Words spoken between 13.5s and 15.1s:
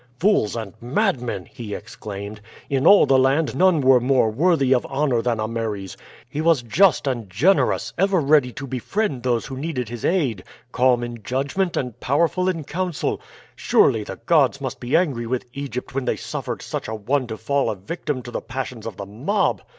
Surely the gods must be